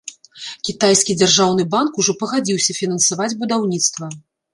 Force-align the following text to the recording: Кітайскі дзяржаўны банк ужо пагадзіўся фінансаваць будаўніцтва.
Кітайскі 0.67 1.15
дзяржаўны 1.19 1.65
банк 1.73 1.99
ужо 2.03 2.15
пагадзіўся 2.21 2.75
фінансаваць 2.79 3.29
будаўніцтва. 3.43 4.11